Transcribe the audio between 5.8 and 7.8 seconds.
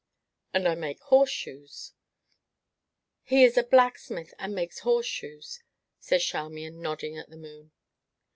said Charmian, nodding at the moon.